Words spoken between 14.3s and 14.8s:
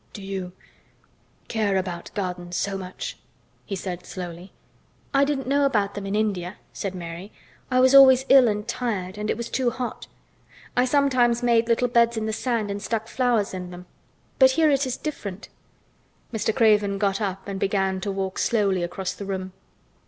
But here